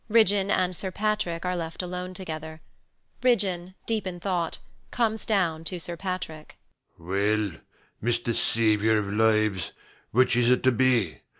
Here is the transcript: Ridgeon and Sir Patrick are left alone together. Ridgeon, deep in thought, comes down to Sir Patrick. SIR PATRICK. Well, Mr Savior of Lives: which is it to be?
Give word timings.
Ridgeon 0.09 0.49
and 0.49 0.75
Sir 0.75 0.89
Patrick 0.89 1.45
are 1.45 1.55
left 1.55 1.83
alone 1.83 2.15
together. 2.15 2.59
Ridgeon, 3.21 3.75
deep 3.85 4.07
in 4.07 4.19
thought, 4.19 4.57
comes 4.89 5.27
down 5.27 5.63
to 5.65 5.79
Sir 5.79 5.95
Patrick. 5.95 6.57
SIR 6.97 7.03
PATRICK. 7.05 7.59
Well, 8.03 8.11
Mr 8.11 8.33
Savior 8.33 8.97
of 8.97 9.13
Lives: 9.13 9.73
which 10.09 10.35
is 10.35 10.49
it 10.49 10.63
to 10.63 10.71
be? 10.71 11.19